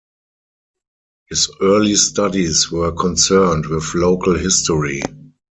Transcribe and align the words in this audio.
His 1.29 1.47
early 1.61 1.93
studies 1.95 2.71
were 2.71 2.91
concerned 2.91 3.67
with 3.67 3.93
local 3.93 4.35
history. 4.35 5.03